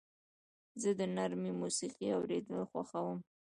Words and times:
زه 0.81 0.89
د 0.99 1.01
نرمې 1.15 1.51
موسیقۍ 1.61 2.07
اورېدل 2.17 2.59
خوښوم. 2.69 3.19